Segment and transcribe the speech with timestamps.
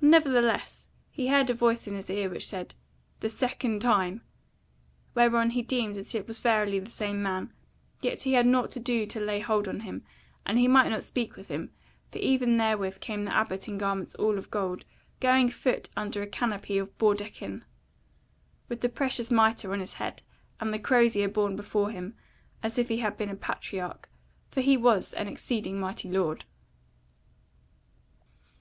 [0.00, 2.76] Nevertheless, he heard a voice in his ear, which said,
[3.18, 4.22] "The second time!"
[5.16, 7.52] whereon he deemed that it was verily that same man:
[8.00, 10.04] yet had he nought to do to lay hold on him,
[10.46, 11.72] and he might not speak with him,
[12.12, 14.84] for even therewith came the Abbot in garments all of gold,
[15.18, 17.64] going a foot under a canopy of baudekyn,
[18.68, 20.22] with the precious mitre on his head,
[20.60, 22.14] and the crozier borne before him,
[22.62, 24.08] as if he had been a patriarch:
[24.52, 26.44] for he was an exceeding mighty lord.